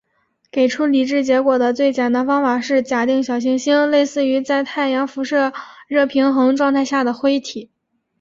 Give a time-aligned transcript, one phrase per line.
[0.49, 5.53] 给出理智结果的最简单方法是假定小行星类似于在太阳辐射
[5.87, 7.69] 热平衡状态下的灰体。